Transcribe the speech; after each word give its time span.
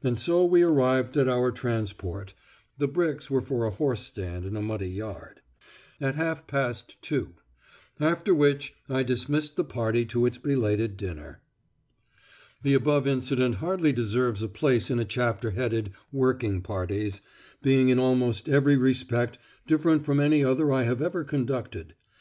And 0.00 0.16
so 0.16 0.44
we 0.44 0.62
arrived 0.62 1.16
at 1.16 1.26
our 1.26 1.50
transport 1.50 2.34
(the 2.78 2.86
bricks 2.86 3.28
were 3.28 3.40
for 3.42 3.64
a 3.66 3.70
horse 3.72 3.98
stand 4.02 4.44
in 4.44 4.54
a 4.54 4.62
muddy 4.62 4.88
yard) 4.90 5.40
at 6.00 6.14
half 6.14 6.46
past 6.46 7.02
two; 7.02 7.34
after 7.98 8.32
which 8.32 8.76
I 8.88 9.02
dismissed 9.02 9.56
the 9.56 9.64
party 9.64 10.04
to 10.06 10.24
its 10.24 10.38
belated 10.38 10.96
dinner. 10.96 11.40
The 12.62 12.74
above 12.74 13.08
incident 13.08 13.56
hardly 13.56 13.92
deserves 13.92 14.40
a 14.40 14.48
place 14.48 14.88
in 14.88 15.00
a 15.00 15.04
chapter 15.04 15.50
headed 15.50 15.90
"working 16.12 16.62
parties," 16.62 17.20
being 17.60 17.88
in 17.88 17.98
almost 17.98 18.48
every 18.48 18.76
respect 18.76 19.36
different 19.66 20.04
from 20.06 20.20
any 20.20 20.44
other 20.44 20.70
I 20.72 20.84
have 20.84 21.02
ever 21.02 21.24
conducted. 21.24 21.96